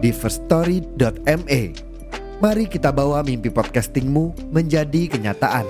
[0.00, 1.62] di firststory.me.
[2.40, 5.68] Mari kita bawa mimpi podcastingmu menjadi kenyataan.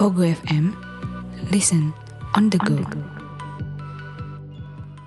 [0.00, 0.76] Ogo FM.
[1.52, 1.92] Listen
[2.36, 3.15] on the go.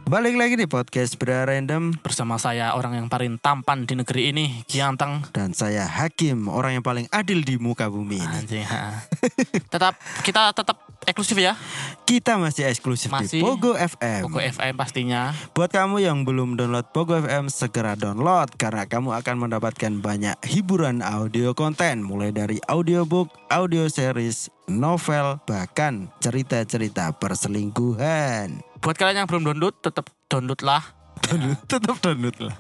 [0.09, 4.66] Balik lagi di podcast Bra Random bersama saya orang yang paling tampan di negeri ini
[4.66, 8.38] Giantang dan saya Hakim, orang yang paling adil di muka bumi ini.
[8.41, 9.05] anjing ha.
[9.77, 9.94] tetap
[10.26, 11.53] kita tetap eksklusif ya
[12.09, 13.42] Kita masih eksklusif di Masih.
[13.45, 14.25] Pogo FM.
[14.25, 19.36] Pogo FM pastinya Buat kamu yang belum download Pogo FM, segera download karena kamu akan
[19.45, 28.69] mendapatkan banyak hiburan audio konten mulai dari audiobook, audio series, novel, bahkan cerita-cerita perselingkuhan.
[28.80, 30.83] Buat kalian yang belum download tetap download lah
[31.19, 32.55] Download, tetap download lah.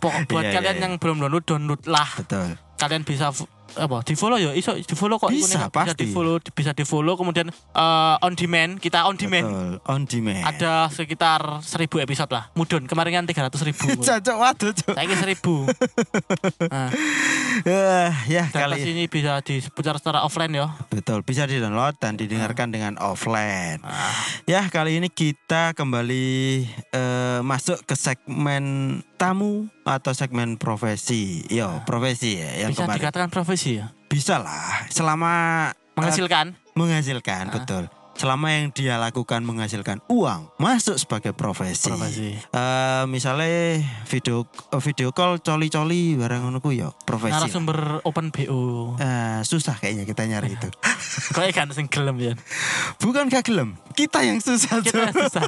[0.00, 0.84] Pokok buat Iya, iya, kalian iya.
[0.88, 2.56] yang belum download download lah Betul.
[2.80, 3.28] kalian bisa
[3.76, 5.58] apa di follow ya iso di follow kok Bisa, ikunnya.
[5.66, 5.98] bisa pasti.
[5.98, 9.72] di follow bisa di follow kemudian eh, on demand kita on demand Betul.
[9.84, 10.42] On demand.
[10.44, 14.94] ada sekitar 1000 episode lah mudun kemarin kan 300 ribu Cocok waduh, cok.
[14.94, 16.90] saya 1000 nah,
[17.56, 22.68] Eh, ya data kali sini bisa diputar secara offline ya Betul, bisa di-download dan didengarkan
[22.68, 23.78] dengan offline.
[23.80, 24.10] Ah.
[24.44, 26.26] Ya, kali ini kita kembali
[26.90, 31.42] eh, masuk ke segmen tamu atau segmen profesi.
[31.46, 32.98] Yo, profesi ya yang bisa kemarin.
[33.00, 35.32] dikatakan profesi ya Bisa lah, selama
[35.94, 37.54] menghasilkan menghasilkan, Ah.
[37.54, 37.84] betul.
[38.14, 41.90] Selama yang dia lakukan menghasilkan uang, masuk sebagai profesi.
[41.90, 47.34] profesi Eh, misalnya video eh, video call coli-coli barang ngono ku ya profesi.
[47.34, 47.42] lah.
[47.42, 50.70] narasumber open BO Eh, susah kayaknya kita nyari itu.
[51.34, 52.32] kok kan sing gelem ya
[52.96, 54.78] Bukan gak gelem, kita yang susah.
[54.78, 55.14] kita Cok.
[55.20, 55.44] susah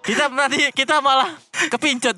[0.00, 1.28] kita nanti kita malah
[1.68, 2.16] kepincut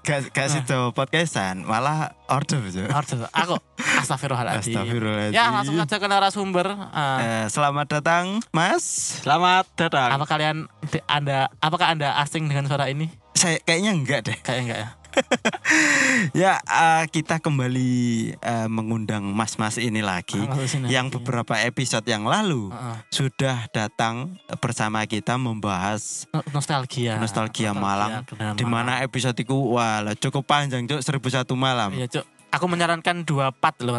[0.00, 2.90] Gak, gak situ podcastan, malah order aja.
[2.90, 3.30] Order.
[3.30, 3.56] aku
[3.96, 5.32] astagfirullahaladzim Astagfirullahaladzim.
[5.32, 8.82] ya langsung aja ke narasumber Ah, Eh, selamat datang, Mas.
[9.22, 10.10] Selamat datang.
[10.12, 10.66] apa kalian
[11.06, 14.36] anda apakah anda asing dengan suara ini Saya kayaknya enggak deh.
[14.40, 14.88] kayak enggak ya
[16.34, 17.92] Ya, eh, kita kembali
[18.38, 20.38] eh, mengundang mas-mas ini lagi.
[20.40, 20.56] Ah.
[20.86, 22.96] Yang beberapa episode yang lalu Heeh.
[23.10, 28.24] sudah datang bersama kita membahas No- nostalgia nostalgia Malang.
[28.26, 31.90] kenangan di mana episode itu wah cukup panjang, Cuk, 1001 malam.
[31.94, 32.24] Iya, Cuk.
[32.54, 33.98] Aku menyarankan dua part loh.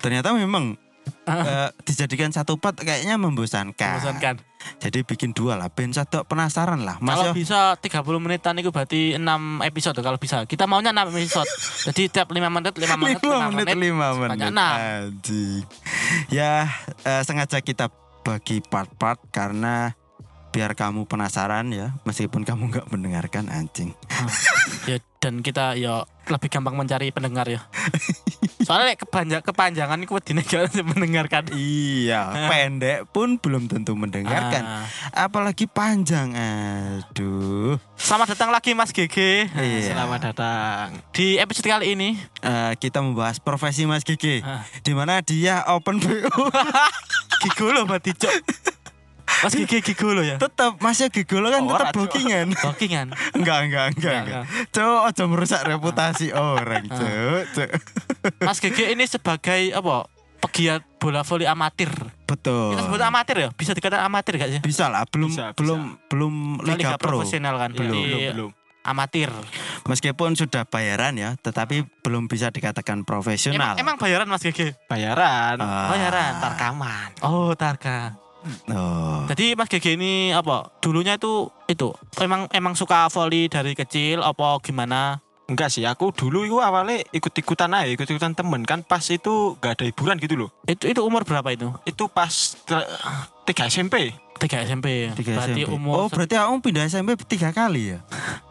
[0.00, 0.76] Ternyata memang
[1.24, 4.00] eh, dijadikan satu part kayaknya membosankan.
[4.00, 4.49] Membosankan.
[4.80, 6.96] Jadi bikin dua lah, ben satu penasaran lah.
[7.04, 7.32] Mas Kalau yo.
[7.36, 10.48] bisa 30 menitan itu berarti 6 episode kalau bisa.
[10.48, 11.50] Kita maunya 6 episode.
[11.92, 13.76] Jadi tiap 5 menit, 5 menit, 5 lima menit, menit.
[13.76, 14.52] lima sebanyak menit.
[14.56, 14.72] enam.
[14.72, 15.62] Anjing.
[16.32, 16.64] Ya,
[17.04, 19.92] eh, sengaja kita bagi part-part karena
[20.50, 23.94] biar kamu penasaran ya, meskipun kamu nggak mendengarkan anjing.
[24.86, 27.60] Ya dan kita ya lebih gampang mencari pendengar ya.
[28.64, 30.40] Soalnya kepanjang kepanjangan itu wedine
[30.96, 31.48] mendengarkan.
[31.52, 34.62] Iya, pendek pun belum tentu mendengarkan.
[34.64, 34.86] Ah.
[35.28, 36.32] Apalagi panjang.
[36.32, 37.76] Aduh.
[38.00, 39.16] Selamat datang lagi Mas GG.
[39.52, 39.92] Iya.
[39.92, 41.04] Selamat datang.
[41.12, 44.40] Di episode kali ini Eh, kita membahas profesi Mas Gigi.
[44.40, 44.64] Ah.
[44.80, 46.48] Di mana dia open BO.
[47.44, 48.36] Gigolo berarti Cuk.
[49.40, 50.36] Mas GG Gigolo ya.
[50.36, 52.52] tetap masih Gigolo kan Oh, tetap bookingan.
[52.62, 53.06] Bookingan.
[53.32, 54.42] Enggak, enggak, enggak, enggak.
[54.68, 56.96] Cuk, aja merusak reputasi orang, Ah.
[56.96, 57.70] cuk, cuk.
[58.46, 60.04] Mas GG ini sebagai apa?
[60.40, 61.92] Pegiat bola voli amatir.
[62.24, 62.72] Betul.
[62.72, 63.48] Kita sebut amatir ya?
[63.50, 64.60] Bisa dikatakan amatir gak sih?
[64.60, 65.56] Bisa lah, belum Bisa, bisa.
[65.56, 67.20] belum belum Liga, Liga, Pro.
[67.20, 67.70] profesional kan.
[67.70, 68.50] Belum, Jadi belum, belum.
[68.82, 69.28] amatir.
[69.84, 73.76] Meskipun sudah bayaran ya, tetapi belum bisa dikatakan profesional.
[73.76, 74.80] Emang, emang bayaran Mas GG?
[74.86, 75.56] Bayaran.
[75.56, 75.92] Ah.
[75.92, 76.32] Bayaran.
[76.40, 77.08] Tarkaman.
[77.20, 78.16] Oh, Tarka.
[78.72, 79.24] Oh.
[79.28, 80.72] Jadi Mas GG ini apa?
[80.80, 85.20] Dulunya itu itu emang emang suka volley dari kecil apa gimana?
[85.50, 89.84] Enggak sih, aku dulu itu awalnya ikut-ikutan aja, ikut-ikutan temen kan pas itu gak ada
[89.90, 90.54] hiburan gitu loh.
[90.62, 91.74] Itu itu umur berapa itu?
[91.82, 92.86] Itu pas te-
[93.50, 94.14] tiga SMP.
[94.38, 95.10] Tiga SMP.
[95.10, 95.74] Tiga berarti SMP.
[95.74, 98.00] umur oh, berarti aku pindah SMP tiga kali ya?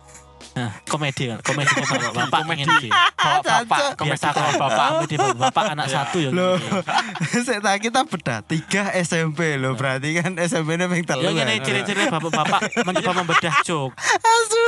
[0.59, 2.67] Nah, komedi kan, komedi kok bapak-bapak Komedi.
[2.67, 2.89] komedi.
[2.91, 5.15] Bapak-bapak, Biasa komedi kalau bapak komedi
[5.47, 6.29] bapak anak satu ya.
[6.35, 7.39] Loh, gitu.
[7.47, 12.11] saya tak kita bedah tiga SMP loh, berarti kan SMP-nya yang telu Ya ini ciri-ciri
[12.11, 13.95] bapak-bapak mencoba membedah joke.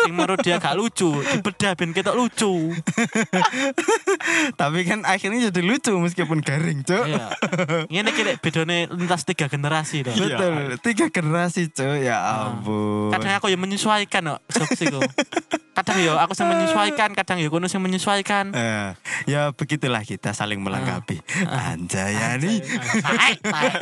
[0.07, 2.71] Sing menurut dia gak lucu, dibedah ben ketok lucu.
[4.55, 7.03] Tapi kan akhirnya jadi lucu meskipun garing, Cuk.
[7.03, 7.25] Iya.
[7.91, 10.15] Ini kira bedone lintas tiga generasi dong.
[10.15, 11.99] Betul, tiga generasi, Cuk.
[11.99, 13.11] Ya ampun.
[13.11, 15.01] Kadang aku yang menyesuaikan kok jokes iku.
[15.81, 18.53] Kadang yo aku yang menyesuaikan, kadang yo kono yang menyesuaikan.
[18.53, 18.93] Eh,
[19.25, 21.17] ya begitulah kita saling melengkapi.
[21.49, 22.61] Anjay nih.
[23.01, 23.81] Taek, taek.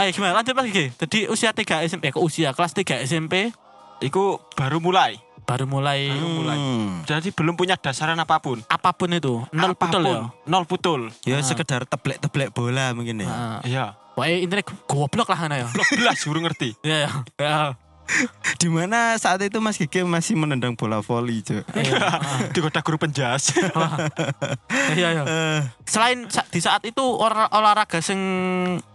[0.00, 3.52] Ayo gimana lanjut lagi Jadi usia 3 SMP Kok usia kelas 3 SMP
[4.00, 5.16] Iku baru mulai.
[5.44, 6.56] Baru mulai mulai.
[6.56, 7.04] Hmm.
[7.04, 8.64] Jadi belum punya dasaran apa pun.
[8.64, 9.88] Apa pun itu Nol Apa pun.
[9.88, 11.00] betul ya Nol putul.
[11.24, 13.28] Ya sekedar teblek-teblek bola mungkin ya.
[13.28, 13.58] Heeh.
[13.76, 13.84] Iya.
[14.16, 16.76] Wah intinya goblok lah ana ya Blok belas urung ngerti.
[16.80, 17.76] Iya ya
[18.60, 21.64] Di mana saat itu Mas Gigi masih menendang bola voli, Cuk.
[22.54, 23.50] Digoda guru penjas.
[24.94, 28.18] Iya ya Eh, Selain di saat itu olah- olahraga sing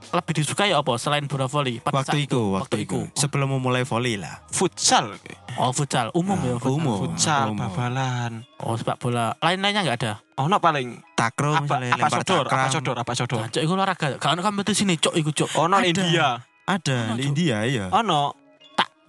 [0.10, 3.10] lebih disukai apa selain bola voli pada waktu itu, waktu itu.
[3.14, 4.42] Sebelum memulai voli lah.
[4.50, 5.18] Futsal.
[5.58, 6.72] Oh futsal umum ya futsal.
[6.72, 6.98] Umum.
[7.04, 7.60] Futsal, umum.
[7.68, 8.32] babalan.
[8.62, 13.12] Oh sepak bola lain-lainnya nggak ada Ono paling Takro apa apa sodor, apa sodor, apa
[13.12, 13.40] sodor.
[13.44, 15.84] Nah, cok iku olahraga gak ono kompetisi nih cok iku cok Ono Ada.
[15.86, 16.28] India.
[16.64, 17.86] Ada di India ya.
[17.92, 18.39] Ono tak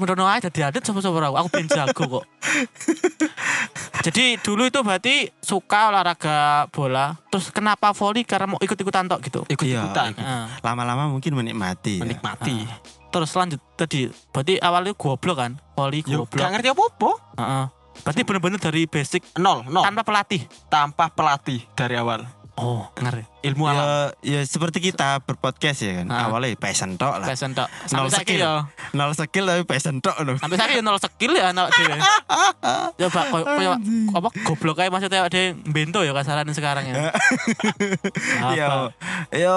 [0.00, 2.24] merono aja di adat sama-sama aku aku pengen jago kok
[4.06, 6.36] jadi dulu itu berarti suka olahraga
[6.68, 10.12] bola terus kenapa volley karena mau ikut-ikutan tok gitu ikut-ikutan.
[10.12, 11.98] Iya, Nah, Lama-lama mungkin menikmati.
[11.98, 12.02] ya.
[12.02, 12.64] Menikmati.
[13.10, 17.10] terus lanjut tadi berarti awalnya goblok kan volley Yo, goblok gak ngerti apa-apa.
[17.36, 17.64] Heeh.
[18.00, 19.84] berarti bener-bener dari basic Nol, nol.
[19.84, 22.24] tanpa pelatih Tanpa pelatih dari awal.
[22.60, 24.12] Oh ngeri Ilmu alam.
[24.20, 26.12] Ya, ya seperti kita berpodcast ya kan.
[26.12, 26.28] Ah.
[26.28, 27.26] Awalnya passion tok lah.
[27.32, 28.36] passion tok Nol skill.
[28.36, 30.36] ya Nol skill tapi passion tok loh.
[30.36, 31.96] sampai saiki ya nol skill ya anak dhewe
[33.00, 33.72] coba koyo koyo
[34.20, 37.08] apa goblok aja maksudnya ada bento ya kasaran sekarang ya
[38.44, 38.92] apa
[39.32, 39.56] yo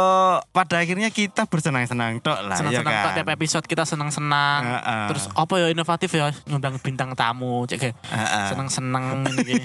[0.55, 3.03] pada akhirnya kita bersenang-senang tok lah ya senang-senang kan.
[3.03, 5.05] tok tiap episode kita senang-senang Heeh.
[5.11, 8.45] terus apa ya inovatif ya ngundang bintang tamu cek kayak Heeh.
[8.47, 9.03] senang-senang
[9.43, 9.59] ini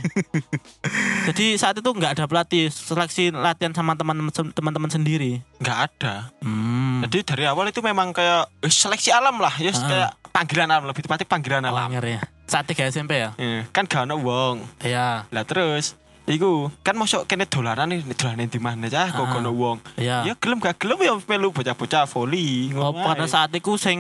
[1.31, 6.15] jadi saat itu nggak ada pelatih seleksi latihan sama teman-teman teman-teman sendiri Nggak ada.
[6.41, 7.05] hmm.
[7.05, 9.55] Jadi dari awal itu memang kayak eh, seleksi alam lah.
[9.57, 9.83] Ya Ah.
[9.83, 10.85] kayak panggilan alam.
[10.85, 11.89] Lebih tepatnya panggilan alam.
[11.93, 14.57] ya saat tiga SMP ya Eh, Kan gak ono wong.
[14.81, 15.95] iya Lah terus
[16.29, 19.41] Iku kan masuk kene dolanan nih dolanan di mana aja kok Ah.
[19.41, 19.81] ono wong.
[19.97, 22.69] iya Ya gelem gak gelem ya melu bocah-bocah voli.
[22.77, 23.97] Oh, pada saat itu sing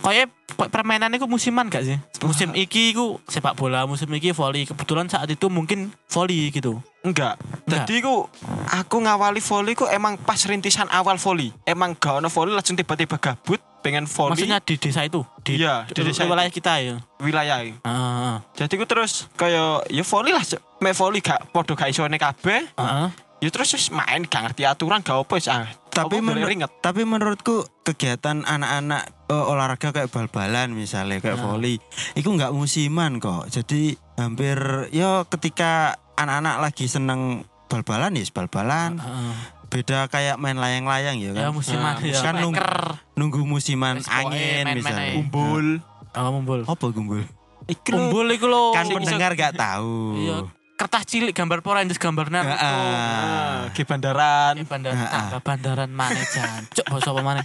[0.00, 0.32] kayak
[0.72, 2.00] permainan itu musiman gak sih?
[2.20, 4.64] Musim iki ku sepak bola, musim iki volley.
[4.64, 6.80] Kebetulan saat itu mungkin volley gitu.
[7.00, 7.36] Enggak.
[7.64, 7.84] Enggak.
[7.84, 8.24] Jadi ku
[8.66, 11.52] aku ngawali voli ku emang pas rintisan awal voli.
[11.62, 15.84] Emang gak ono voli langsung tiba-tiba gabut pengen voli Maksudnya di desa itu, di, Iya,
[15.86, 16.96] di desa wilayah kita ya.
[17.16, 17.58] wilayah.
[17.64, 18.36] Heeh.
[18.54, 20.44] Jadi ku terus kayak ya voli lah
[20.78, 22.68] me voli gak podo gak isone kabeh.
[22.70, 23.08] Heeh.
[23.40, 25.64] Ya terus wis main gak ngerti aturan gak apa wis ah.
[25.90, 26.70] Tapi Apa boleh menur- ringet.
[26.78, 31.42] tapi menurutku kegiatan anak-anak eh, olahraga kayak bal-balan misalnya kayak Ah.
[31.42, 31.80] volley
[32.14, 33.48] itu nggak musiman kok.
[33.48, 34.54] Jadi hampir
[34.90, 38.98] ya ketika anak-anak lagi seneng bal-balan ya bal-balan.
[38.98, 39.34] Heeh.
[39.70, 41.42] Beda kayak main layang-layang ya kan.
[41.42, 42.18] Ya musiman Nah, ya.
[42.18, 42.74] kan nung- Maker.
[43.14, 45.06] Nunggu musiman angin main-main misalnya.
[45.06, 45.16] aja.
[45.16, 45.66] Umbul.
[46.10, 46.60] Oh, mumbul.
[46.66, 47.22] Apa gumbul?
[47.64, 47.94] Iku.
[47.94, 48.74] Umbul iku lho.
[48.74, 50.18] Kan sing pendengar gak tahu.
[50.18, 50.36] Iya.
[50.74, 52.56] Kertas cilik gambar Power Rangers gambar Naruto.
[52.56, 52.66] Ah.
[52.66, 54.56] Ah, Ke bandaran.
[54.56, 55.26] Eh, bandaran, Ah, ah.
[55.30, 57.42] ah, bandaran mana jancuk basa apa mana?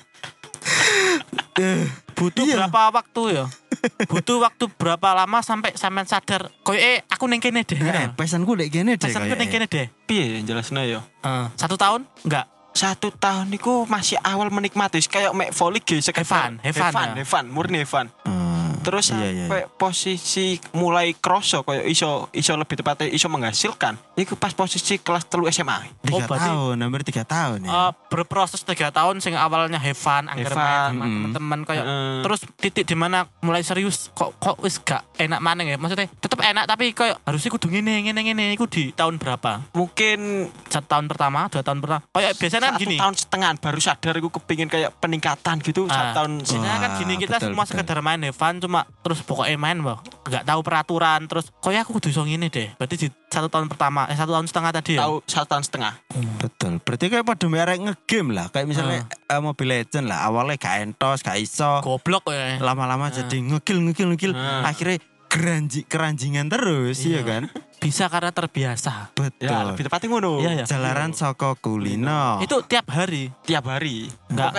[2.16, 2.56] Butuh Iya.
[2.64, 3.46] berapa waktu ya?
[4.08, 7.76] Butuh waktu berapa lama sampai sampean sadar koyo eh aku ning kene deh.
[7.76, 9.88] Eh, pesanku dek gini deh Pesanku ning kene deh.
[10.04, 11.00] Piye jelasnya ya?
[11.22, 11.46] Heeh.
[11.56, 12.08] Satu tahun?
[12.24, 12.48] Enggak.
[12.72, 16.92] Satu tahun niku masih awal menikmati kayak mek volley ge Have fun, sekedar have fun,
[16.92, 17.24] Evan, ya.
[17.24, 18.08] Evan, murni Evan.
[18.28, 18.45] Hmm,
[18.86, 23.98] Terus iya, iya, sampai posisi mulai kroso kayak iso iso lebih tepatnya iso menghasilkan.
[24.14, 25.90] Iku pas posisi kelas telu SMA.
[26.00, 27.70] Tiga Oh, berarti- tahun, hampir tiga tahun ya.
[27.70, 31.10] Eh, berproses tiga tahun sing awalnya main sama mm.
[31.12, 32.22] teman-teman kayak Heeh.
[32.22, 36.40] terus titik di mana mulai serius kok kok wis gak enak mana ya maksudnya tetap
[36.40, 40.20] enak tapi kayak harusnya kudu ngene ngene ngene iku di tahun berapa Mungkin
[40.68, 44.14] satu tahun pertama dua tahun pertama kayak biasanya kan satu gini tahun setengah baru sadar
[44.16, 45.92] aku kepingin kayak peningkatan gitu Ah.
[45.92, 47.72] satu tahun Biasanya kan Wah, gini kita betul, semua betul.
[47.74, 51.96] sekedar main have fun cuma terus pokoknya main wah nggak tahu peraturan terus kayak aku
[51.96, 55.08] kudu iso ngene deh berarti di satu tahun pertama eh satu tahun setengah tadi ya
[55.08, 55.94] tahu satu tahun setengah.
[56.40, 56.80] Betul.
[56.84, 58.48] Berarti kayak pada merek ngegame lah.
[58.48, 60.24] Kayak misalnya eh, Mobile Legend lah.
[60.28, 61.84] Awalnya gak entos, gak iso.
[61.84, 64.32] goblok ya Lama-lama jadi ngegil, ngegil, ngegil.
[64.36, 64.68] Ah.
[64.72, 67.22] Akhirnya keranji, keranjingan terus, iya Iya.
[67.24, 67.44] kan?
[67.76, 69.46] bisa karena terbiasa Betul.
[69.46, 70.42] Ya, lebih tepatnya ngono.
[70.42, 70.66] Iya, iya.
[70.66, 72.40] Jalaran Soko Kulino.
[72.42, 74.10] itu tiap hari Tiap hari.
[74.32, 74.52] Nggak.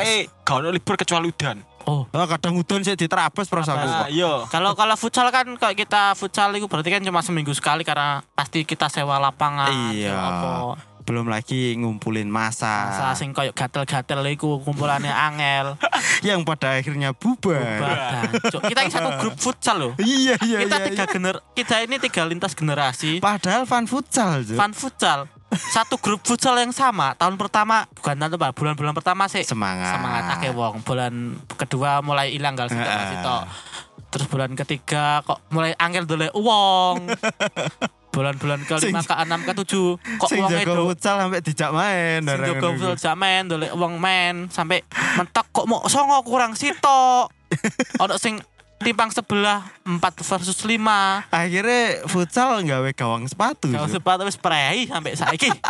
[0.47, 1.59] Gak ono libur kecuali udan.
[1.87, 2.03] Oh.
[2.11, 3.87] Oh, kadang udon sih diterabas prosaku.
[3.87, 4.43] Nah, iya.
[4.51, 8.67] Kalau kalau futsal kan kayak kita futsal itu berarti kan cuma seminggu sekali karena pasti
[8.67, 9.71] kita sewa lapangan.
[9.95, 10.19] Iya.
[11.07, 15.79] Belum lagi ngumpulin masa, Masa sing koyo gatel-gatel iku kumpulannya angel.
[16.27, 17.79] yang pada akhirnya bubar.
[18.51, 19.93] Cuk, Kita ini satu grup futsal loh.
[20.03, 20.87] Iya iya kita iya.
[20.91, 21.13] tiga iya.
[21.15, 25.31] gener kita ini tiga lintas generasi Padahal fan futsal, fan futsal.
[25.49, 27.15] Satu grup futsal yang sama.
[27.15, 29.95] Tahun pertama bukan tahun apa bulan-bulan pertama sih Semangat.
[29.95, 30.83] semangat akeh wong.
[30.83, 33.09] Bulan kedua mulai hilang gal sitok Heeh.
[33.15, 33.43] sitok.
[34.07, 37.07] Terus bulan ketiga kok mulai angel dolek uang.
[38.17, 42.25] Bulan-bulan kelima Sing- ke enam ke tujuh kok Sing jago itu futsal sampai dijak main.
[42.25, 43.05] Sing jago futsal iku.
[43.05, 44.81] jamen dolek uang men sampai
[45.15, 47.29] mentok kok mau songo kurang sitok.
[48.03, 48.41] Ono sing
[48.77, 50.79] timpang sebelah 4 versus 5
[51.33, 53.73] Akhirnya futsal nggawe gawang sepatu.
[53.73, 53.97] Kalau Cuk.
[53.97, 55.51] sepatu wis prei sampai saiki.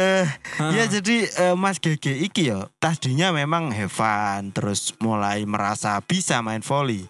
[0.00, 0.24] Eh,
[0.72, 6.60] ya jadi eh, Mas GG iki ya tadinya memang fun terus mulai merasa bisa main
[6.60, 7.04] volley.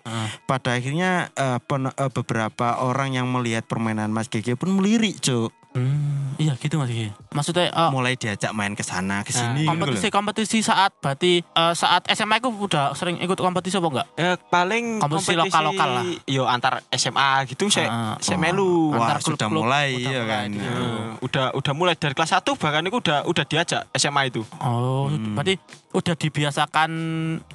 [0.47, 5.51] Pada akhirnya eh, pen- eh, beberapa orang yang melihat permainan Mas GG pun melirik, Cuk.
[5.71, 6.91] Hmm, iya gitu Mas.
[7.31, 9.87] Maksudnya eh, Mulai diajak main ke sana ke sini gitu loh.
[9.87, 14.07] kompetisi-kompetisi saat berarti eh, saat SMA aku udah sering ikut kompetisi apa enggak?
[14.15, 16.05] Ya, paling Kompetisi kompetisi lokal-lokal lah.
[16.27, 18.43] Yo antar SMA gitu saya Ah, saya oh.
[18.43, 18.73] melu.
[18.91, 20.49] Wah, Antar sudah klub-klub mulai udah ya kan.
[20.51, 24.43] Eh, udah udah mulai dari kelas 1 bahkan itu udah udah diajak SMA itu.
[24.59, 25.39] Oh, Hmm.
[25.39, 25.55] berarti
[25.91, 26.91] udah dibiasakan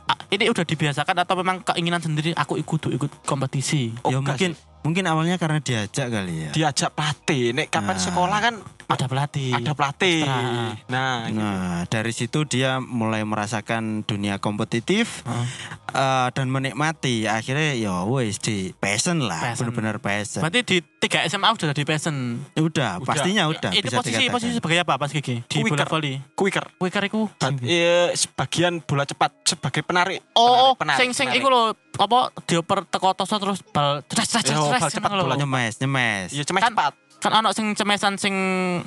[0.07, 3.91] ah, ini udah dibiasakan atau memang keinginan sendiri aku ikut ikut kompetisi?
[4.03, 6.49] Oh, ya mungkin mungkin awalnya karena diajak kali ya.
[6.53, 7.51] Diajak pelatih.
[7.51, 8.03] Nek kapan Nah.
[8.05, 9.51] sekolah kan Ada pelatih.
[9.51, 10.21] ada pelatih.
[10.21, 10.77] Ekstra.
[10.87, 11.41] Nah, gitu.
[11.41, 15.47] Nah, dari situ dia mulai merasakan dunia kompetitif Heeh.
[15.87, 17.25] Eh, dan menikmati.
[17.25, 20.39] Akhirnya ya wes di passion lah, benar-benar passion.
[20.39, 22.15] Berarti di 3 SMA udah di passion.
[22.51, 23.05] Ya udah, Udah.
[23.05, 23.69] pastinya udah.
[23.69, 24.33] itu bisa posisi dikatakan.
[24.33, 25.35] posisi sebagai apa Pas Gigi?
[25.41, 25.87] Di bola Quicker.
[25.87, 26.13] volley.
[26.33, 26.65] Quicker.
[26.77, 27.21] Wicker iku.
[27.61, 30.19] Iya, sebagian bola cepat sebagai penarik.
[30.33, 31.41] Oh, oh, Penarik, sing sing penarik.
[31.41, 31.63] iku lho,
[31.95, 35.27] apa dioper teko terus bal Ya, bal ceres cepat ngono lho.
[35.27, 36.29] bola nyemes, nyemes.
[36.31, 36.93] Iya, cuma Kan- cepat.
[37.25, 38.35] Kan ono sing cemesan sing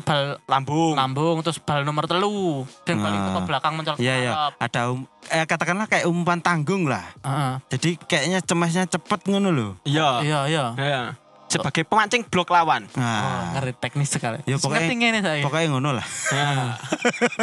[0.07, 0.95] bal Lambung.
[0.95, 3.35] lambung terus bal nomor telu dan paling Nah.
[3.35, 3.99] teko belakang mencolok.
[3.99, 7.02] Iya ya, ada um, eh, katakanlah kayak umpan tanggung lah.
[7.26, 7.52] Heeh.
[7.75, 9.73] Jadi kayaknya cemesnya cepet ngono loh.
[9.83, 10.23] Iya.
[10.23, 10.64] Iya, iya.
[10.78, 11.02] Iya.
[11.49, 12.85] Sebagai pemancing blok lawan.
[12.87, 14.38] Oh, Nah, ngeri teknis sekali.
[14.45, 15.40] Ya, pokoknya- Ngerti ngene saya.
[15.40, 16.07] pokoknya ngono lah.
[16.31, 16.76] Nah,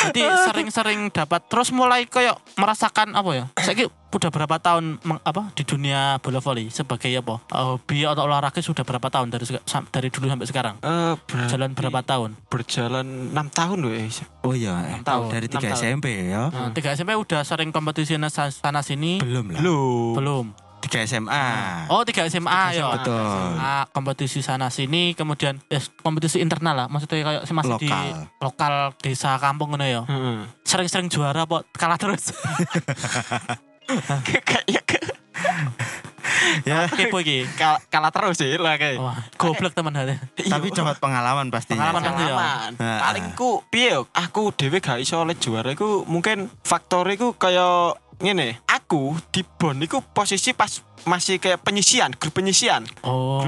[0.00, 3.44] Jadi sering-sering dapat terus mulai kayak merasakan apa ya?
[3.58, 7.36] Saiki udah berapa tahun meng- apa di dunia bola voli sebagai apa?
[7.46, 9.44] eh, hobi atau olahraga sudah berapa tahun dari
[9.86, 10.74] dari dulu sampai sekarang?
[10.80, 12.30] eh, berarti Jalan berapa tahun?
[12.48, 13.92] Berjalan 6 tahun loh.
[14.40, 15.80] Oh iya, eh, tahun, dari enam 3 tahun.
[15.84, 16.42] SMP ya.
[16.48, 18.16] Nah, tiga SMP udah sering kompetisi
[18.50, 19.20] sana sini?
[19.20, 19.60] Belum lah.
[19.60, 20.12] Belum.
[20.16, 20.46] Belum.
[20.80, 21.44] 3 SMA.
[21.86, 22.88] Oh, tiga SMA ya.
[22.92, 23.14] Betul.
[23.14, 26.86] SMA, kompetisi sana sini, kemudian ya, kompetisi internal lah.
[26.86, 28.26] Maksudnya kayak si masih di Lokal.
[28.40, 30.02] lokal desa kampung ngono ya.
[30.02, 30.48] Heeh.
[30.62, 32.32] Sering-sering juara apa kalah terus.
[34.40, 35.08] Kayaknya ke-
[36.62, 37.42] Ya, Kepo iki.
[37.54, 38.96] kal- kalah terus sih lah kayak.
[38.96, 40.16] Wah, goblok teman hati.
[40.42, 41.90] tapi dapat pengalaman pasti ya.
[41.90, 42.70] Pengalaman.
[42.76, 42.98] Nah.
[43.02, 48.60] Paling ku piye aku dhewe gak iso oleh juara iku mungkin faktor iku kaya ngene.
[48.90, 52.84] Aku di Bon iku posisi pas masih kayak penyisian, grup penyisian.
[53.02, 53.40] Oh.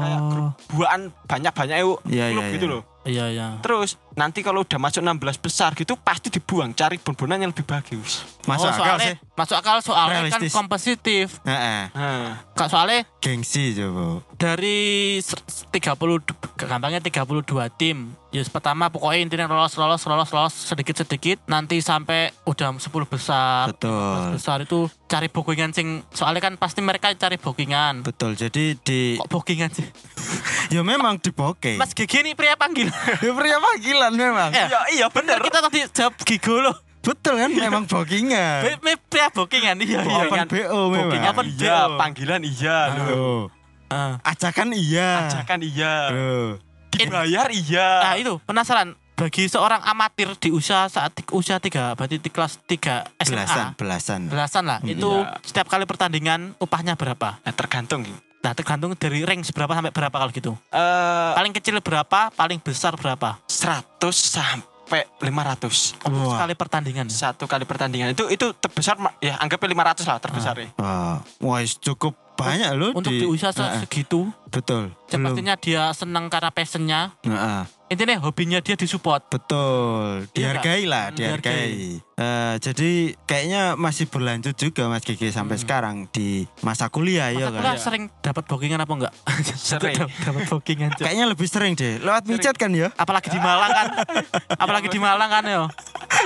[0.00, 0.28] Kayak Oh.
[0.28, 2.74] grup buaan banyak-banyak klub Iya, iya, gitu iya.
[2.74, 2.82] loh.
[3.08, 3.48] Iya, iya.
[3.64, 8.20] Terus nanti kalau udah masuk 16 besar gitu pasti dibuang cari bon-bonan yang lebih bagus.
[8.44, 9.14] Masuk oh, akal soalnya, sih.
[9.32, 10.52] Masuk akal soalnya kan Realistis.
[10.52, 11.26] kompetitif.
[11.42, 11.88] Heeh.
[11.88, 14.20] Nah, Kak soalnya Gengsi coba.
[14.36, 15.40] dari ser-
[15.72, 16.20] 30
[16.58, 18.12] gampangnya 32 tim.
[18.28, 23.72] Ya pertama pokoknya intinya lolos lolos lolos lolos sedikit-sedikit nanti sampai udah 10 besar.
[23.72, 24.36] Betul.
[24.36, 28.04] Besar itu cari bookingan sing soalnya kan pasti mereka cari bookingan.
[28.04, 28.36] Betul.
[28.36, 29.88] Jadi di Kok bookingan sih?
[30.76, 31.80] ya memang di bokeh.
[31.80, 32.92] Mas Gigi ini pria panggil.
[33.24, 34.52] Ya, pria panggilan memang.
[34.52, 35.40] Eh, iya iya bener.
[35.40, 36.76] Kita tadi jawab Gigo loh.
[37.00, 38.76] Betul kan memang bookingan.
[39.08, 40.28] Pria bookingan iya iya.
[40.28, 41.08] Open BO memang.
[41.08, 43.06] Booking open Iya, panggilan iya loh.
[43.08, 43.42] Loh.
[43.88, 44.20] Ah.
[44.28, 45.24] Ajakan iya.
[45.24, 45.94] Ajakan iya.
[46.12, 46.60] Loh.
[46.92, 47.88] Dibayar iya.
[48.04, 52.62] Nah itu penasaran bagi seorang amatir di usia saat ti- usia tiga berarti di kelas
[52.62, 54.20] 3 SMA Belasan, belasan.
[54.28, 54.78] belasan lah.
[54.80, 55.42] Itu Iya.
[55.42, 57.42] setiap kali pertandingan upahnya berapa?
[57.42, 58.06] Nah, tergantung.
[58.38, 60.54] nah tergantung dari range berapa sampai berapa kalau gitu.
[60.70, 63.34] Eh paling kecil berapa paling besar berapa?
[63.44, 66.38] 100 sampai 500 Wah.
[66.38, 67.10] sekali pertandingan.
[67.10, 68.14] Satu kali pertandingan.
[68.14, 70.70] Itu itu terbesar ya anggapnya 500 lah terbesar ya.
[70.78, 74.94] Wah, wah cukup banyak loh untuk di, usia se- Heeh, segitu betul.
[75.08, 75.24] Belum.
[75.26, 80.22] pastinya dia senang karena passionnya Heeh, intinya hobinya dia disupport betul.
[80.28, 81.98] Iya Dihargai lah, Hmm, dihargai.
[81.98, 82.90] Eh, jadi
[83.22, 87.58] kayaknya masih berlanjut juga Mas Gigi sampai sekarang di masa kuliah ya Masa kan.
[87.58, 89.14] kuliah sering dapat bookingan apa enggak
[89.58, 89.96] Sering.
[89.98, 90.90] dapat bookingan.
[90.94, 91.98] Kayaknya lebih sering deh.
[91.98, 92.94] Lewat micet kan ya?
[92.94, 93.86] apalagi di Malang kan
[94.62, 95.62] apalagi di Malang kan ya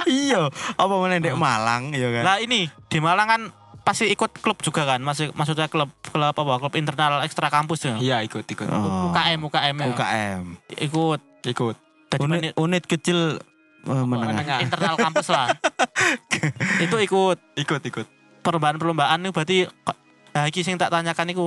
[0.05, 2.23] iya, apa mana ndek Malang ya kan.
[2.23, 3.43] Lah ini di Malang kan
[3.83, 7.95] pasti ikut klub juga kan, masih maksudnya klub klub apa klub internal ekstra kampus ya.
[7.99, 8.67] Iya ikut ikut.
[8.67, 9.11] Oh.
[9.11, 9.87] UKM UKM ya.
[9.91, 10.43] UKM.
[10.81, 11.21] Ikut.
[11.43, 11.77] Ikut.
[12.07, 13.41] Tadi Unit, unit kecil
[13.83, 14.39] eh, menengah.
[14.39, 14.59] menengah.
[14.63, 15.51] internal kampus lah.
[16.85, 18.07] itu ikut Ikut ikut.
[18.43, 19.59] perlombaan-perlombaan itu berarti
[20.33, 21.47] nah iki sing tak tanyakan itu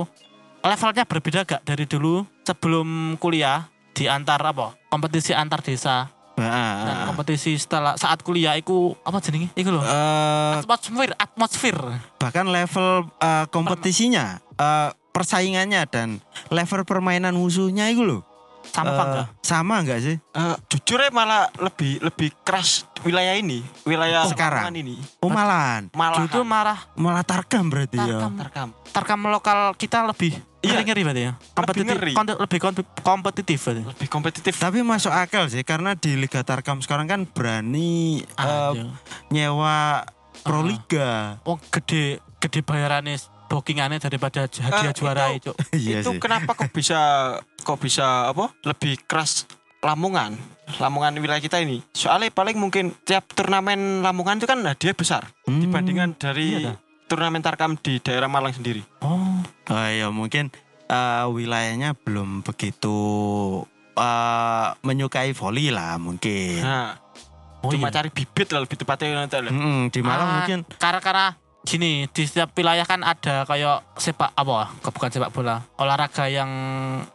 [0.62, 6.72] levelnya berbeda gak dari dulu sebelum kuliah di antar apa kompetisi antar desa Heeh.
[6.84, 11.76] dan kompetisi setelah saat kuliah itu apa jenenge iku loh Eh, atmosfer atmosfer
[12.16, 16.08] bahkan level eh, kompetisinya eh, persaingannya dan
[16.48, 18.20] level permainan musuhnya itu loh
[18.66, 23.62] sama eh, enggak sama enggak sih Eh, jujur ya malah lebih lebih keras wilayah ini,
[23.82, 24.68] wilayah Oh, sekarang?
[24.68, 24.98] Ini.
[25.22, 28.32] oh malahan Malah itu marah malah tarkam berarti ya Tarkam.
[28.36, 28.68] terkam.
[28.90, 30.36] tarkam lokal kita lebih
[30.66, 30.72] Iya.
[30.74, 32.12] ngeri ngeri berarti ya kompetitif ngeri.
[32.12, 32.58] konte- lebih
[33.00, 34.52] kompetitif berarti Lebih kompetitif.
[34.56, 38.90] tapi masuk akal sih karena di Liga Tarkam sekarang kan berani Ada.
[39.28, 40.14] nyewa Ah.
[40.38, 46.10] Pro Liga oh gede gede bayarannya bookingannya daripada hadiah Eh, juara itu- itu iya itu
[46.12, 46.98] sih kenapa kok bisa
[47.58, 48.50] kok bisa apa?
[48.62, 49.46] Lebih keras
[49.78, 50.34] Lamongan.
[50.76, 51.78] Lamongan wilayah kita ini.
[51.92, 55.62] Soalnya paling mungkin tiap turnamen Lamongan itu kan hadiah besar Hmm.
[55.62, 56.76] dibandingkan dari Iya dah.
[57.06, 58.82] turnamen Tarkam di daerah Malang sendiri.
[59.00, 59.35] oh
[59.66, 60.54] Oh ya mungkin
[60.86, 62.96] eh, wilayahnya belum begitu
[63.92, 66.62] eh, menyukai volley lah mungkin.
[66.62, 66.94] Nah,
[67.62, 67.94] oh cuma iya.
[67.98, 69.50] cari bibit lah lebih tepatnya nanti lah.
[69.50, 71.26] Mm-mm, di Malang Ah, mungkin karena karena
[71.66, 76.46] gini di setiap wilayah kan ada kayak sepak apa kok bukan sepak bola olahraga yang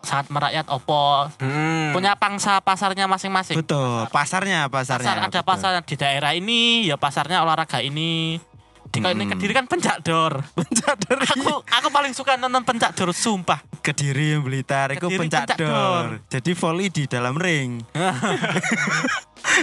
[0.03, 1.96] sangat merakyat opo Hmm.
[1.96, 5.08] punya pangsa pasarnya masing-masing betul pasarnya pasarnya.
[5.08, 5.48] pasar ada betul.
[5.48, 8.43] pasar di daerah ini ya pasarnya olahraga ini
[8.91, 9.31] di ini Hmm.
[9.31, 11.17] kediri kan pencak dor Pencak dor.
[11.17, 15.65] aku aku paling suka nonton pencak dor sumpah Kediri Blitar itu pencak pencak dor.
[15.65, 16.05] dor.
[16.29, 17.81] Jadi volley di dalam ring.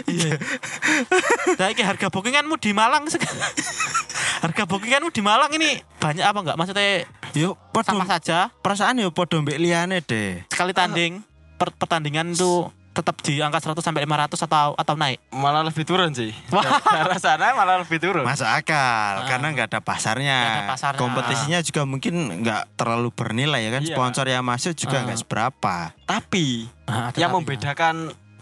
[0.06, 0.34] iya
[1.58, 3.22] nah ini harga bookinganmu di Malang sek-
[4.44, 9.12] harga bookinganmu di Malang ini banyak apa enggak maksudnya Yo podo sama saja perasaan yo
[9.12, 10.42] podo mbek liyane deh.
[10.48, 11.20] sekali tanding
[11.54, 15.22] per- pertandingan itu tetap di angka 100 sampai 500 atau atau naik.
[15.30, 16.34] malah lebih turun sih.
[16.94, 18.26] Daerah sana malah lebih turun.
[18.26, 19.26] Masuk akal Ah.
[19.26, 20.38] karena nggak ada pasarnya.
[20.42, 20.98] Ada pasarnya.
[20.98, 23.82] Kompetisinya juga mungkin nggak terlalu bernilai ya kan.
[23.82, 23.94] Iya.
[23.94, 25.04] Sponsor yang masuk juga Ah.
[25.06, 25.76] nggak seberapa.
[26.04, 27.28] Tapi Nah, yang tapinya.
[27.32, 27.96] membedakan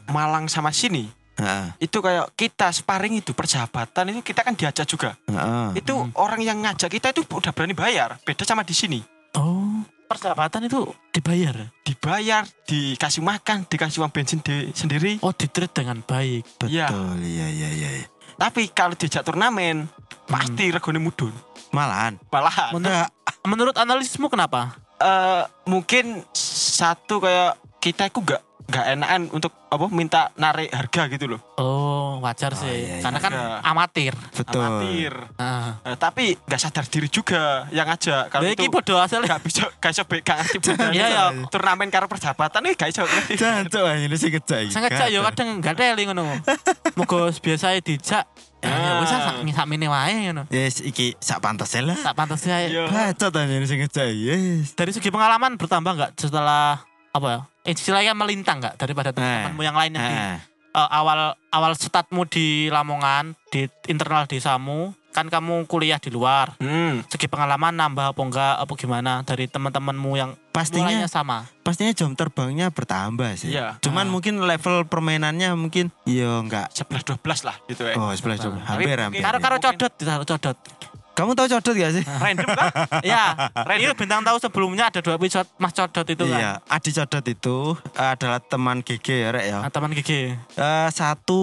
[0.07, 1.67] Malang sama sini Heeh.
[1.83, 5.19] itu kayak kita sparring itu persahabatan itu kita kan diajak juga.
[5.27, 5.83] heeh.
[5.83, 8.15] Itu orang yang ngajak kita itu udah berani bayar.
[8.23, 9.03] Beda sama di sini.
[9.35, 11.71] Oh, persahabatan itu dibayar.
[11.83, 15.19] Dibayar, dikasih makan, dikasih uang bensin di, sendiri.
[15.21, 16.47] Oh, ditreat dengan baik.
[16.57, 17.91] Betul, iya iya iya.
[18.03, 18.07] iya.
[18.37, 19.91] Tapi kalau diajak turnamen
[20.31, 21.33] pasti regone mudun.
[21.75, 22.17] Malahan.
[22.31, 23.09] Malahan Menurut,
[23.45, 24.79] menurut analisismu kenapa?
[24.97, 31.27] eh mungkin satu kayak kita itu gak gak enakan untuk apa minta narik harga gitu
[31.27, 31.41] loh.
[31.57, 32.67] Oh, wajar sih.
[32.67, 33.03] iya, iya.
[33.03, 33.47] Karena kan Iya.
[33.63, 34.15] amatir.
[34.33, 34.59] Betul.
[34.61, 35.15] Amatir.
[35.37, 35.79] Ah.
[35.83, 38.29] Eh, tapi gak sadar diri juga yang ngajak.
[38.29, 39.23] Kalau itu iki bodoh asal.
[39.23, 40.91] gak bisa gak bisa be- gak ngerti bedanya.
[40.97, 41.25] Iya, iya.
[41.47, 43.03] Turnamen karo persahabatan ini gak bisa.
[43.41, 44.61] Jancuk aja ini sih kecak.
[44.65, 44.73] iki.
[44.73, 46.27] Sengaja yo kadang gak teli ngono.
[46.95, 48.25] Moga biasa dijak.
[48.61, 50.43] Ya ya wis sak sak mene wae ngono.
[50.49, 51.99] Yes, iki sak pantasnya lah.
[52.03, 52.73] Tak pantas ae.
[52.73, 52.89] Iya.
[52.89, 54.11] Bacot aja ini sih kecak.
[54.11, 54.75] Yes.
[54.75, 57.41] Dari segi pengalaman bertambah nggak setelah apa ya?
[57.67, 60.39] Istilahnya melintang nggak daripada teman-temanmu yang lain yang di Heeh.
[60.73, 61.19] eh, awal
[61.51, 67.01] awal startmu di Lamongan di internal desamu kan kamu kuliah di luar Hmm.
[67.07, 72.69] segi pengalaman nambah apa enggak apa gimana dari teman-temanmu yang Pastinya sama pastinya jam terbangnya
[72.69, 73.51] bertambah sih.
[73.51, 73.77] Iya.
[73.79, 74.11] Cuman Ah.
[74.11, 77.93] mungkin level permainannya mungkin yo enggak 11 12 lah gitu ya.
[77.95, 78.57] Oh, sebelah coba.
[78.57, 79.21] Tapi Hampir mungkin- hampir.
[79.21, 80.57] karo karo codot ditaruh codot
[81.17, 82.05] Kamu tahu codot gak sih?
[82.05, 82.69] Random kan?
[83.17, 87.25] ya ini bintang tahu sebelumnya ada dua episode mas codot itu Iya, kan Adi Codot
[87.25, 87.57] itu
[87.97, 89.59] adalah teman GG ya, Rek ya.
[89.65, 91.41] Ah, teman gigi Eh, satu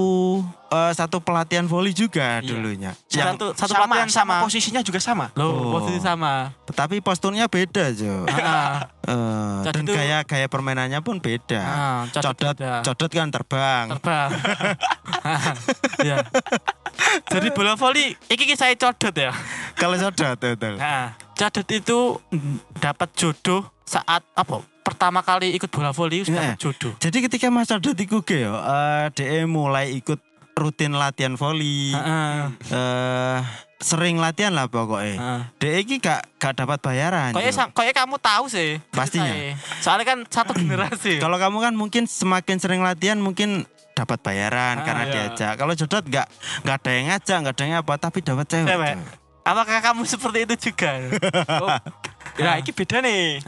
[0.73, 2.49] eh, satu pelatihan volley juga Iya.
[2.49, 2.91] dulunya.
[3.05, 4.35] Satu- satu sama, pelatihan sama.
[4.41, 5.29] posisinya juga sama.
[5.33, 5.71] loh Oh.
[5.71, 8.25] posisi sama Tetapi posturnya beda, Jo.
[9.03, 11.59] Ah, Codot dan itu- gaya gaya permainannya pun beda.
[11.59, 12.73] ah, codot Codot, beda.
[12.81, 13.85] codot kan terbang.
[13.91, 14.29] terbang.
[15.99, 16.17] Iya.
[17.25, 19.31] Jadi bola voli iki ki saya codot ya.
[19.75, 20.77] Kalau codot betul.
[20.77, 21.99] Nah, codot itu
[22.77, 24.63] dapat jodoh saat apa?
[24.83, 26.55] Pertama kali ikut bola voli Iya.
[26.55, 26.93] dapat jodoh.
[26.97, 30.19] Jadi ketika Mas Codot iku ge yo, eh DE mulai ikut
[30.53, 31.91] rutin latihan volley.
[31.91, 32.37] Heeh.
[32.69, 33.39] eh
[33.83, 35.15] sering latihan lah pokoknya.
[35.19, 35.41] heeh.
[35.59, 37.35] DE iki gak gak dapat bayaran.
[37.35, 38.79] Kayaknya kayaknya kamu tahu sih.
[38.89, 39.33] Pastinya.
[39.83, 41.19] Soalnya kan satu generasi.
[41.19, 45.13] Kalau kamu kan mungkin semakin sering latihan mungkin dapat bayaran Ah, karena iya.
[45.29, 45.53] diajak.
[45.53, 46.27] Kalau jodot nggak
[46.63, 48.67] nggak ada yang ngajak, nggak ada yang apa, tapi dapat cewek.
[48.71, 48.95] Cewek.
[48.95, 49.03] Jo.
[49.43, 50.91] Apakah kamu seperti itu juga?
[51.63, 51.77] Oh.
[52.39, 53.43] Nah, iki beda nih.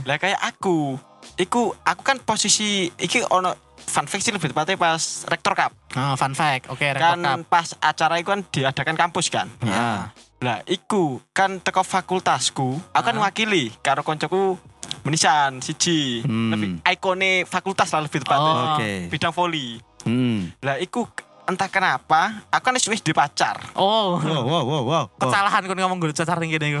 [0.00, 0.96] Lah kayak aku.
[1.36, 6.14] Iku aku kan posisi iki ono fun fact sih lebih tepatnya pas rektor cup Oh,
[6.14, 6.66] fun fact.
[6.68, 7.48] Oke, kan rektor cup.
[7.48, 10.08] pas acara itu kan diadakan kampus kan Ya.
[10.38, 14.58] lah iku kan teko fakultasku aku kan wakili karo koncoku
[15.02, 16.50] menisan siji Hmm.
[16.50, 18.66] lebih ikone fakultas lah lebih tepatnya Oh.
[18.74, 19.06] Oke.
[19.08, 20.50] bidang voli Hmm.
[20.58, 21.06] lah iku
[21.42, 24.14] entah kenapa aku kan wis di pacar Oh.
[24.16, 25.04] Wow, wow, wow, wow.
[25.12, 26.80] Kesalahan kon ngomong gue cacar ning kene iku.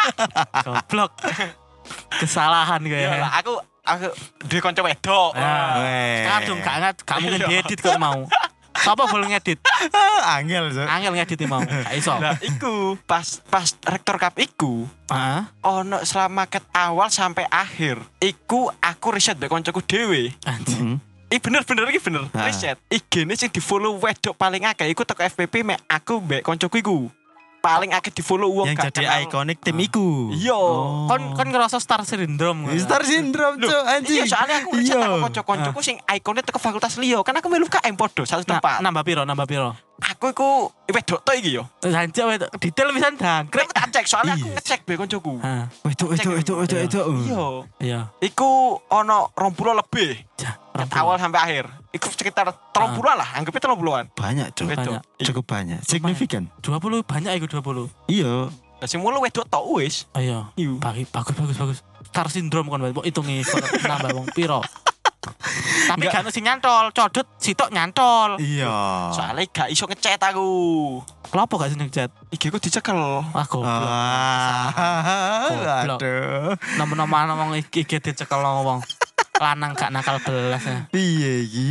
[0.64, 1.12] Goblok.
[2.20, 3.20] Kesalahan gue ya ya.
[3.20, 4.10] lah aku aku
[4.44, 5.78] di konco wedok Ah.
[5.78, 6.22] Weh.
[6.22, 8.26] Kadung gak ngat, gak mungkin diedit kok mau.
[8.76, 9.56] Siapa boleh ngedit?
[10.36, 10.84] Angel, Cuk.
[10.84, 11.58] Angel ngedit mau.
[11.58, 12.12] Gak iso.
[12.12, 15.42] lah iku pas pas rektor cup iku Heeh.
[15.64, 20.76] ono selama ket awal sampai akhir iku aku riset mbek koncoku dhewe Anjir.
[20.76, 20.98] Hmm.
[21.26, 22.44] Ih bener bener iki bener Ah.
[22.44, 26.42] riset IG ini sing di follow wedok paling akeh iku teko FPP mek aku mbek
[26.42, 26.96] koncoku iku
[27.66, 29.22] paling akeh di follow wong Yang jadi kenal.
[29.24, 30.30] ikonik tim iku.
[30.30, 30.54] iya
[31.04, 32.62] Kon kon ngerasa star syndrome.
[32.64, 32.78] kan?
[32.78, 34.16] Star syndrome, Loh, Cuk, anjing.
[34.16, 35.02] Iya soalnya aku riset Iya.
[35.02, 38.78] sama konco-koncoku sing ikonnya teko fakultas liyo kan aku melu KM podo satu Nah, tempat
[38.80, 39.74] nambah piro, nambah piro.
[39.98, 40.48] aku iku
[40.86, 43.64] wedok to iki yo Anjir weh, detail bisa dangkrek.
[43.64, 44.54] Aku tak cek soalnya aku Iya.
[44.54, 47.06] ngecek mbek koncoku Hah, Wedok, wedok, wedok, wedok, wedok.
[47.18, 47.44] iya
[47.80, 48.00] iya.
[48.20, 48.50] iku
[48.86, 50.10] ono 20 lebih
[50.92, 51.64] awal sampai akhir
[51.96, 54.66] iku sekitar 30 lah anggapnya 30-an Banyak, Cuk.
[54.68, 55.80] wedok Cukup banyak.
[55.82, 56.52] Signifikan.
[56.60, 57.88] 20 banyak iku 20.
[58.12, 58.52] Iya.
[58.52, 60.04] Lah sing mulu wedok tok wis.
[60.12, 60.52] Ayo.
[60.54, 60.76] Iya.
[60.76, 61.78] Bagi, bagus bagus bagus.
[62.06, 64.60] Star syndrome kan mbok hitungi kok nambah wong piro.
[65.86, 68.38] Tapi gak ono sing nyantol, codot sitok nyantol.
[68.38, 69.10] Iya.
[69.10, 70.48] Soalnya gak iso ngechat aku.
[71.26, 72.10] Kenapa gak sih chat?
[72.30, 72.98] IG ku dicekel.
[73.34, 73.66] Ah goblok.
[73.66, 74.70] Ah,
[75.82, 76.54] aduh.
[76.78, 78.78] Nomor-nomor ngomong iki iki dicekel wong.
[79.36, 80.78] Lanang gak nakal belas ya.
[80.88, 81.68] Piye iki?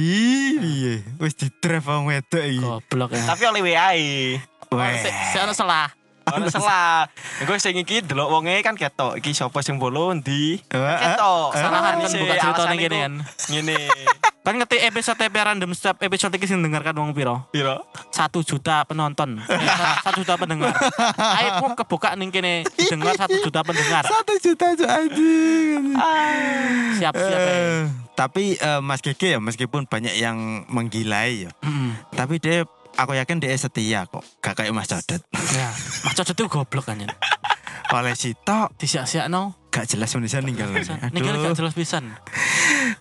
[0.62, 0.94] Piye?
[1.18, 2.62] Wis di drive wong wedok iki.
[2.62, 3.24] Goblok ya.
[3.26, 3.90] Tapi oleh WA.
[4.76, 4.94] Weh.
[5.02, 5.90] Si, si ono salah.
[6.26, 7.06] Ora salah.
[7.46, 9.18] Gue sing iki delok wonge kan ketok.
[9.22, 10.58] Iki sapa sing follow ndi?
[10.74, 11.50] Wah, Ketok.
[11.54, 13.14] Salahan kan buka cerita alasan ning kene kan.
[13.54, 13.78] Ngene.
[14.46, 17.50] Kan ngerti episode TP random step episode iki sing dengarkan wong piro?
[17.50, 17.82] Piro?
[18.14, 19.42] Satu juta penonton.
[19.42, 20.70] Eh, sa- satu juta pendengar.
[21.18, 24.06] Ayo ku kebuka ning kene dengar satu juta pendengar.
[24.06, 25.98] Satu juta Cuk, anjing.
[27.02, 27.50] Siap-siap ya.
[27.58, 27.82] Eh,
[28.14, 30.38] tapi eh, Mas Gege ya meskipun banyak yang
[30.70, 31.52] menggilai ya.
[31.66, 31.98] Hmm.
[32.14, 32.70] Tapi dia
[33.02, 34.22] aku yakin dia setia kok.
[34.46, 35.26] Gak kayak Mas Codot.
[35.58, 35.74] Ya,
[36.06, 37.10] Mas Codot itu goblok kan ya.
[37.98, 39.58] Oleh sitok Disiak-siak no.
[39.76, 40.72] Gak jelas Indonesia ninggal.
[41.12, 42.16] Ninggal gak jelas pisan.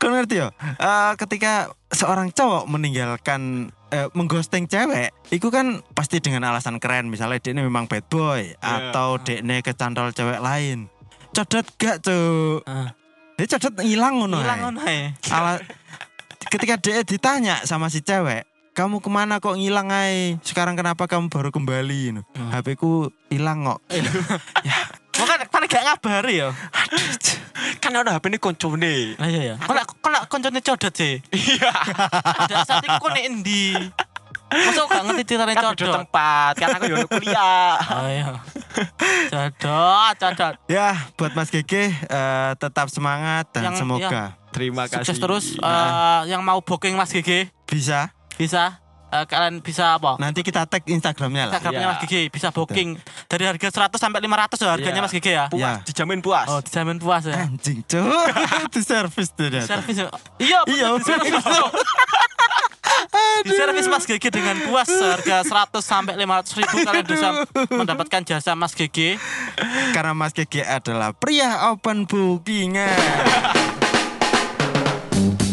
[0.02, 0.50] Kau ngerti ya?
[0.58, 7.06] Eh, ketika seorang cowok meninggalkan eh, mengghosting cewek, itu kan pasti dengan alasan keren.
[7.06, 10.90] Misalnya dia ini memang bad boy atau dia ini kecantol cewek lain.
[11.30, 12.66] Codot gak cuk.
[12.66, 12.90] Ah.
[13.38, 14.42] Dia codot hilang ngono.
[14.42, 15.14] Hilang ngono ae.
[15.30, 15.62] Ala-
[16.50, 20.42] ketika dia ditanya sama si cewek, kamu ke mana kok ngilang ay?
[20.42, 22.18] Sekarang kenapa kamu baru kembali?
[22.18, 22.50] Hmm.
[22.50, 23.78] HP ku hilang kok.
[25.14, 26.48] Makanya paling gak ngabari ya.
[27.78, 29.14] Kan ada HP ini koncone.
[29.14, 29.56] Lah iya ya.
[29.56, 31.22] Kok lak- kok lak koncone codot sih?
[31.30, 31.70] Iya.
[32.40, 33.74] Ada saat iku nek endi?
[34.50, 35.94] Masa gak ngerti ceritanya Kan codot?
[35.96, 36.52] tempat.
[36.56, 37.74] Kan aku yo kuliah.
[37.80, 38.26] Oh iya.
[39.24, 40.54] Codot, codot.
[40.66, 45.02] Ya, buat Mas Gege eh, tetap semangat dan Yang- semoga Terima kasih.
[45.02, 46.22] Sukses terus Nah.
[46.22, 48.14] eh, yang mau booking Mas Gigi bisa.
[48.34, 48.78] bisa
[49.14, 50.18] eh, kalian bisa apa?
[50.18, 51.52] Nanti kita tag Instagramnya lah.
[51.54, 51.88] Instagramnya Iya.
[51.94, 52.98] Mas Gigi bisa booking
[53.30, 55.04] dari harga 100 sampai 500 ya harganya Iya.
[55.06, 55.46] Mas Gigi ya.
[55.46, 55.72] Puas, Ya.
[55.86, 56.46] dijamin puas.
[56.50, 57.46] Oh, dijamin puas ya.
[57.46, 58.26] Anjing cuy,
[58.66, 59.70] itu servis ternyata.
[59.70, 60.10] Servis ya.
[60.42, 60.86] Iya, Iya.
[60.90, 61.44] betul, di servis.
[63.44, 63.52] Di
[63.88, 67.28] Mas Gigi dengan puas seharga 100 sampai 500 ribu kalian bisa
[67.70, 69.20] mendapatkan jasa Mas Gigi.
[69.92, 72.98] Karena Mas Gege adalah pria open bookingan.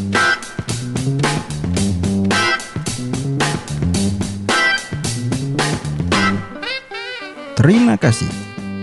[7.62, 8.26] Terima kasih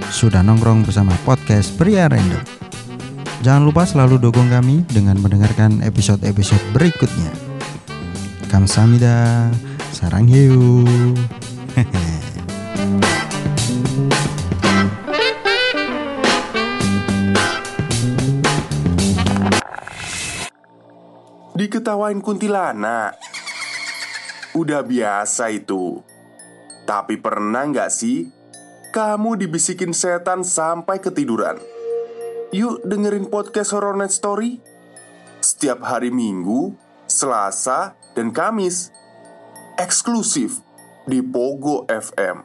[0.06, 2.38] sudah nongkrong bersama podcast Pria Random.
[3.42, 7.34] Jangan lupa selalu dukung kami dengan mendengarkan episode-episode berikutnya.
[8.46, 9.50] Kamsahamnida,
[9.90, 10.86] sarang hiu.
[21.58, 23.18] Diketawain kuntilanak.
[24.54, 25.98] Udah biasa itu.
[26.86, 28.37] Tapi pernah nggak sih
[28.90, 31.60] kamu dibisikin setan sampai ketiduran?
[32.54, 34.60] Yuk dengerin podcast Horror Night Story
[35.38, 36.74] setiap hari Minggu,
[37.06, 38.90] Selasa, dan Kamis.
[39.78, 40.58] Eksklusif
[41.06, 42.42] di Pogo FM.